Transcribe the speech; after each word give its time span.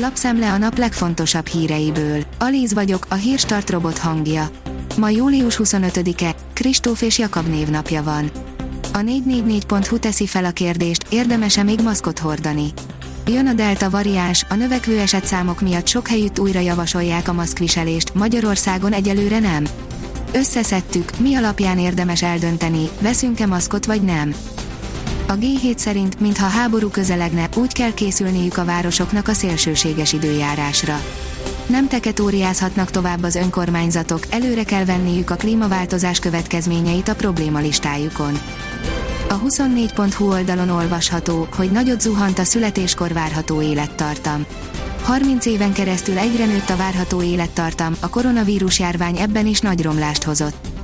Lapszemle 0.00 0.52
a 0.52 0.58
nap 0.58 0.78
legfontosabb 0.78 1.46
híreiből. 1.46 2.24
Alíz 2.38 2.72
vagyok, 2.74 3.06
a 3.08 3.14
hírstart 3.14 3.70
robot 3.70 3.98
hangja. 3.98 4.50
Ma 4.96 5.08
július 5.08 5.60
25-e, 5.62 6.34
Kristóf 6.52 7.02
és 7.02 7.18
Jakab 7.18 7.46
névnapja 7.46 8.02
van. 8.02 8.30
A 8.92 8.98
444.hu 8.98 9.98
teszi 9.98 10.26
fel 10.26 10.44
a 10.44 10.50
kérdést, 10.50 11.06
érdemes-e 11.10 11.62
még 11.62 11.80
maszkot 11.80 12.18
hordani? 12.18 12.72
Jön 13.26 13.46
a 13.46 13.52
delta 13.52 13.90
variáns, 13.90 14.44
a 14.48 14.54
növekvő 14.54 14.98
esetszámok 14.98 15.60
miatt 15.60 15.86
sok 15.86 16.08
helyütt 16.08 16.38
újra 16.38 16.60
javasolják 16.60 17.28
a 17.28 17.32
maszkviselést, 17.32 18.14
Magyarországon 18.14 18.92
egyelőre 18.92 19.38
nem. 19.38 19.66
Összeszedtük, 20.32 21.18
mi 21.18 21.34
alapján 21.34 21.78
érdemes 21.78 22.22
eldönteni, 22.22 22.88
veszünk-e 23.00 23.46
maszkot 23.46 23.86
vagy 23.86 24.02
nem. 24.02 24.34
A 25.30 25.36
G7 25.36 25.76
szerint, 25.76 26.20
mintha 26.20 26.46
háború 26.46 26.88
közelegne, 26.88 27.48
úgy 27.56 27.72
kell 27.72 27.94
készülniük 27.94 28.56
a 28.56 28.64
városoknak 28.64 29.28
a 29.28 29.32
szélsőséges 29.32 30.12
időjárásra. 30.12 31.00
Nem 31.66 31.88
teketóriázhatnak 31.88 32.90
tovább 32.90 33.22
az 33.22 33.34
önkormányzatok, 33.34 34.20
előre 34.30 34.62
kell 34.64 34.84
venniük 34.84 35.30
a 35.30 35.34
klímaváltozás 35.34 36.18
következményeit 36.18 37.08
a 37.08 37.14
problémalistájukon. 37.14 38.38
A 39.28 39.40
24.hu 39.40 40.28
oldalon 40.30 40.68
olvasható, 40.68 41.48
hogy 41.56 41.70
nagyot 41.70 42.00
zuhant 42.00 42.38
a 42.38 42.44
születéskor 42.44 43.12
várható 43.12 43.62
élettartam. 43.62 44.46
30 45.02 45.46
éven 45.46 45.72
keresztül 45.72 46.18
egyre 46.18 46.46
nőtt 46.46 46.70
a 46.70 46.76
várható 46.76 47.22
élettartam, 47.22 47.94
a 48.00 48.08
koronavírus 48.08 48.78
járvány 48.78 49.18
ebben 49.18 49.46
is 49.46 49.60
nagy 49.60 49.82
romlást 49.82 50.22
hozott. 50.22 50.77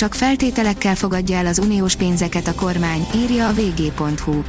Csak 0.00 0.14
feltételekkel 0.14 0.94
fogadja 0.94 1.36
el 1.36 1.46
az 1.46 1.58
uniós 1.58 1.96
pénzeket 1.96 2.46
a 2.46 2.54
kormány, 2.54 3.06
írja 3.14 3.48
a 3.48 3.52
vg.hu. 3.52 4.42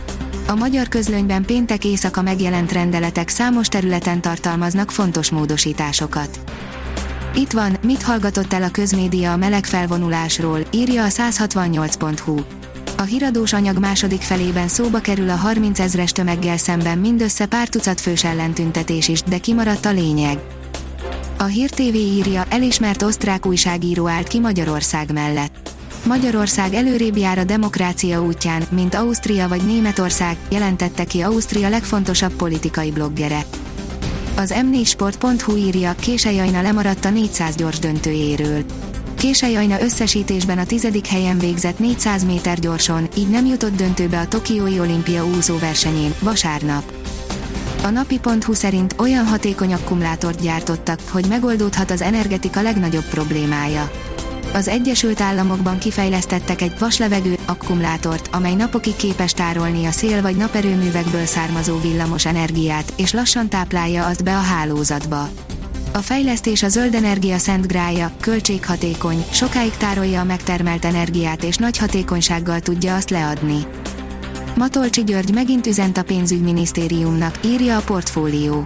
A 0.47 0.55
magyar 0.55 0.87
közlönyben 0.87 1.45
péntek 1.45 1.85
éjszaka 1.85 2.21
megjelent 2.21 2.71
rendeletek 2.71 3.29
számos 3.29 3.67
területen 3.67 4.21
tartalmaznak 4.21 4.91
fontos 4.91 5.29
módosításokat. 5.29 6.39
Itt 7.35 7.51
van, 7.51 7.77
mit 7.83 8.03
hallgatott 8.03 8.53
el 8.53 8.63
a 8.63 8.71
közmédia 8.71 9.31
a 9.31 9.37
meleg 9.37 9.65
felvonulásról, 9.65 10.59
írja 10.71 11.03
a 11.03 11.07
168.hu. 11.07 12.39
A 12.97 13.01
híradós 13.01 13.53
anyag 13.53 13.77
második 13.77 14.21
felében 14.21 14.67
szóba 14.67 14.99
kerül 14.99 15.29
a 15.29 15.35
30 15.35 15.79
ezres 15.79 16.11
tömeggel 16.11 16.57
szemben 16.57 16.97
mindössze 16.97 17.45
pár 17.45 17.67
tucat 17.67 18.01
fős 18.01 18.23
ellentüntetés 18.23 19.07
is, 19.07 19.21
de 19.21 19.37
kimaradt 19.37 19.85
a 19.85 19.91
lényeg. 19.91 20.39
A 21.41 21.45
Hír 21.45 21.69
TV 21.69 21.95
írja, 21.95 22.45
elismert 22.49 23.01
osztrák 23.01 23.45
újságíró 23.45 24.07
állt 24.07 24.27
ki 24.27 24.39
Magyarország 24.39 25.13
mellett. 25.13 25.69
Magyarország 26.05 26.73
előrébb 26.73 27.17
jár 27.17 27.37
a 27.37 27.43
demokrácia 27.43 28.23
útján, 28.23 28.63
mint 28.69 28.95
Ausztria 28.95 29.47
vagy 29.47 29.65
Németország, 29.65 30.37
jelentette 30.49 31.03
ki 31.03 31.21
Ausztria 31.21 31.69
legfontosabb 31.69 32.33
politikai 32.33 32.91
bloggere. 32.91 33.45
Az 34.35 34.53
m4sport.hu 34.55 35.55
írja, 35.55 35.95
Késejajna 35.99 36.61
lemaradt 36.61 37.05
a 37.05 37.09
400 37.09 37.55
gyors 37.55 37.79
döntőjéről. 37.79 38.63
Késejajna 39.15 39.81
összesítésben 39.81 40.57
a 40.57 40.65
tizedik 40.65 41.05
helyen 41.05 41.39
végzett 41.39 41.79
400 41.79 42.23
méter 42.23 42.59
gyorson, 42.59 43.07
így 43.17 43.29
nem 43.29 43.45
jutott 43.45 43.75
döntőbe 43.75 44.19
a 44.19 44.27
Tokiói 44.27 44.79
olimpia 44.79 45.25
úszó 45.25 45.57
versenyén, 45.57 46.13
vasárnap. 46.19 47.00
A 47.83 47.89
napi.hu 47.89 48.53
szerint 48.53 48.95
olyan 48.97 49.25
hatékony 49.25 49.73
akkumulátort 49.73 50.41
gyártottak, 50.41 50.99
hogy 51.09 51.25
megoldódhat 51.27 51.91
az 51.91 52.01
energetika 52.01 52.61
legnagyobb 52.61 53.05
problémája. 53.09 53.91
Az 54.53 54.67
Egyesült 54.67 55.21
Államokban 55.21 55.77
kifejlesztettek 55.77 56.61
egy 56.61 56.79
vaslevegő 56.79 57.37
akkumulátort, 57.45 58.29
amely 58.31 58.53
napokig 58.53 58.95
képes 58.95 59.33
tárolni 59.33 59.85
a 59.85 59.91
szél 59.91 60.21
vagy 60.21 60.35
naperőművekből 60.35 61.25
származó 61.25 61.79
villamos 61.79 62.25
energiát, 62.25 62.93
és 62.95 63.13
lassan 63.13 63.49
táplálja 63.49 64.05
azt 64.05 64.23
be 64.23 64.35
a 64.35 64.41
hálózatba. 64.41 65.29
A 65.93 65.97
fejlesztés 65.97 66.63
a 66.63 66.67
zöld 66.69 66.93
energia 66.93 67.37
szent 67.37 67.67
grája, 67.67 68.11
költséghatékony, 68.19 69.25
sokáig 69.31 69.77
tárolja 69.77 70.19
a 70.19 70.23
megtermelt 70.23 70.85
energiát 70.85 71.43
és 71.43 71.55
nagy 71.55 71.77
hatékonysággal 71.77 72.59
tudja 72.59 72.95
azt 72.95 73.09
leadni. 73.09 73.65
Matolcsi 74.55 75.03
György 75.03 75.33
megint 75.33 75.67
üzent 75.67 75.97
a 75.97 76.03
pénzügyminisztériumnak, 76.03 77.39
írja 77.45 77.77
a 77.77 77.81
portfólió. 77.81 78.63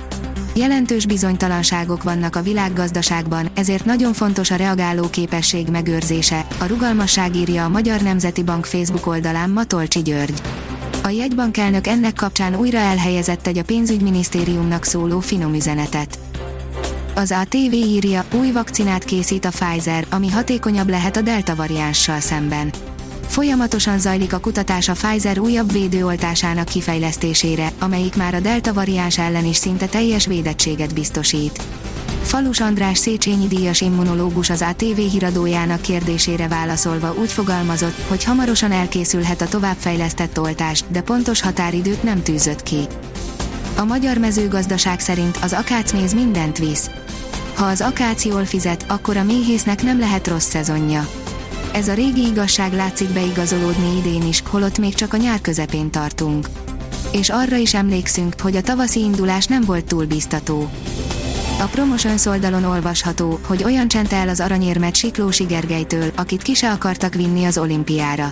Jelentős 0.55 1.05
bizonytalanságok 1.05 2.03
vannak 2.03 2.35
a 2.35 2.41
világgazdaságban, 2.41 3.49
ezért 3.53 3.85
nagyon 3.85 4.13
fontos 4.13 4.51
a 4.51 4.55
reagáló 4.55 5.09
képesség 5.09 5.67
megőrzése, 5.67 6.45
a 6.59 6.65
rugalmasság 6.65 7.35
írja 7.35 7.63
a 7.63 7.69
Magyar 7.69 8.01
Nemzeti 8.01 8.43
Bank 8.43 8.65
Facebook 8.65 9.07
oldalán 9.07 9.49
Matolcsi 9.49 10.01
György. 10.01 10.41
A 11.03 11.09
jegybankelnök 11.09 11.87
ennek 11.87 12.13
kapcsán 12.13 12.55
újra 12.55 12.77
elhelyezett 12.77 13.47
egy 13.47 13.57
a 13.57 13.63
pénzügyminisztériumnak 13.63 14.83
szóló 14.83 15.19
finom 15.19 15.53
üzenetet. 15.53 16.19
Az 17.15 17.31
ATV 17.31 17.73
írja, 17.73 18.25
új 18.33 18.51
vakcinát 18.51 19.03
készít 19.03 19.45
a 19.45 19.49
Pfizer, 19.49 20.05
ami 20.09 20.29
hatékonyabb 20.29 20.89
lehet 20.89 21.17
a 21.17 21.21
delta 21.21 21.55
variánssal 21.55 22.19
szemben. 22.19 22.71
Folyamatosan 23.27 23.99
zajlik 23.99 24.33
a 24.33 24.39
kutatás 24.39 24.89
a 24.89 24.93
Pfizer 24.93 25.39
újabb 25.39 25.71
védőoltásának 25.71 26.65
kifejlesztésére, 26.65 27.71
amelyik 27.79 28.15
már 28.15 28.33
a 28.33 28.39
delta 28.39 28.73
variáns 28.73 29.17
ellen 29.17 29.45
is 29.45 29.55
szinte 29.55 29.85
teljes 29.85 30.25
védettséget 30.25 30.93
biztosít. 30.93 31.63
Falus 32.21 32.59
András 32.59 32.97
Széchenyi 32.97 33.47
díjas 33.47 33.81
immunológus 33.81 34.49
az 34.49 34.61
ATV 34.61 34.97
híradójának 34.97 35.81
kérdésére 35.81 36.47
válaszolva 36.47 37.13
úgy 37.19 37.31
fogalmazott, 37.31 38.01
hogy 38.07 38.23
hamarosan 38.23 38.71
elkészülhet 38.71 39.41
a 39.41 39.47
továbbfejlesztett 39.47 40.39
oltás, 40.39 40.83
de 40.87 41.01
pontos 41.01 41.41
határidőt 41.41 42.03
nem 42.03 42.23
tűzött 42.23 42.63
ki. 42.63 42.87
A 43.77 43.83
magyar 43.83 44.17
mezőgazdaság 44.17 44.99
szerint 44.99 45.37
az 45.41 45.53
akácméz 45.53 46.13
mindent 46.13 46.57
visz. 46.57 46.89
Ha 47.55 47.65
az 47.65 47.81
akác 47.81 48.25
jól 48.25 48.45
fizet, 48.45 48.85
akkor 48.87 49.17
a 49.17 49.23
méhésznek 49.23 49.83
nem 49.83 49.99
lehet 49.99 50.27
rossz 50.27 50.49
szezonja. 50.49 51.07
Ez 51.75 51.87
a 51.87 51.93
régi 51.93 52.25
igazság 52.25 52.73
látszik 52.73 53.09
beigazolódni 53.09 53.97
idén 53.97 54.27
is, 54.27 54.43
holott 54.45 54.77
még 54.77 54.93
csak 54.93 55.13
a 55.13 55.17
nyár 55.17 55.41
közepén 55.41 55.91
tartunk. 55.91 56.47
És 57.11 57.29
arra 57.29 57.55
is 57.55 57.73
emlékszünk, 57.73 58.39
hogy 58.41 58.55
a 58.55 58.61
tavaszi 58.61 58.99
indulás 58.99 59.45
nem 59.45 59.61
volt 59.61 59.85
túl 59.85 60.05
biztató. 60.05 60.69
A 61.59 61.63
Promotions 61.63 62.25
oldalon 62.25 62.63
olvasható, 62.63 63.39
hogy 63.47 63.63
olyan 63.63 63.87
csent 63.87 64.13
el 64.13 64.29
az 64.29 64.39
aranyérmet 64.39 64.95
Siklósi 64.95 65.43
Gergelytől, 65.43 66.11
akit 66.15 66.41
ki 66.41 66.53
se 66.53 66.71
akartak 66.71 67.13
vinni 67.13 67.45
az 67.45 67.57
olimpiára. 67.57 68.31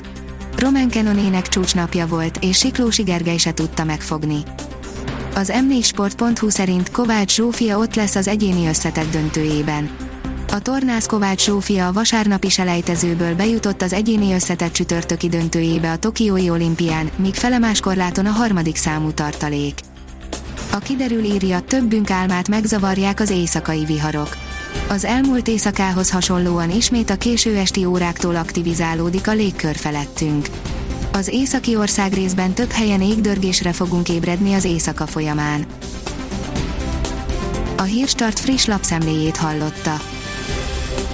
Roman 0.58 0.90
Canonének 0.90 1.48
csúcsnapja 1.48 2.08
volt, 2.08 2.38
és 2.42 2.58
Siklósi 2.58 3.04
Gergely 3.04 3.38
se 3.38 3.54
tudta 3.54 3.84
megfogni. 3.84 4.38
Az 5.36 5.54
m4sport.hu 5.56 6.50
szerint 6.50 6.92
Kovács 6.92 7.36
Zsófia 7.36 7.78
ott 7.78 7.96
lesz 7.96 8.16
az 8.16 8.28
egyéni 8.28 8.68
összetett 8.68 9.12
döntőjében. 9.12 10.13
A 10.54 10.60
tornász 10.60 11.06
Kovács 11.06 11.44
Zsófia 11.44 11.88
a 11.88 11.94
vasárnapi 11.94 12.50
selejtezőből 12.50 13.36
bejutott 13.36 13.82
az 13.82 13.94
egyéni 13.94 14.34
összetett 14.34 14.72
csütörtöki 14.74 15.30
döntőjébe 15.30 15.92
a 15.92 15.98
Tokiói 15.98 16.50
olimpián, 16.50 17.10
míg 17.16 17.34
felemás 17.34 17.80
korláton 17.80 18.26
a 18.26 18.32
harmadik 18.32 18.76
számú 18.76 19.12
tartalék. 19.12 19.80
A 20.72 20.78
kiderül 20.78 21.24
írja, 21.24 21.60
többünk 21.60 22.10
álmát 22.10 22.50
megzavarják 22.50 23.20
az 23.20 23.30
éjszakai 23.30 23.86
viharok. 23.86 24.38
Az 24.90 25.06
elmúlt 25.06 25.48
éjszakához 25.48 26.12
hasonlóan 26.12 26.72
ismét 26.72 27.10
a 27.10 27.18
késő 27.18 27.56
esti 27.58 27.86
óráktól 27.86 28.36
aktivizálódik 28.36 29.28
a 29.28 29.34
légkör 29.34 29.76
felettünk. 29.76 30.48
Az 31.14 31.28
északi 31.28 31.76
ország 31.76 32.14
részben 32.14 32.54
több 32.54 32.72
helyen 32.72 33.02
égdörgésre 33.02 33.72
fogunk 33.72 34.10
ébredni 34.10 34.54
az 34.54 34.64
éjszaka 34.64 35.08
folyamán. 35.08 35.66
A 37.78 37.84
Hírstart 37.84 38.40
friss 38.40 38.66
lapszemléjét 38.66 39.38
hallotta. 39.38 40.13